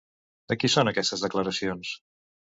De 0.53 0.55
qui 0.61 0.69
són 0.75 0.89
aquestes 0.91 1.25
declaracions? 1.25 1.91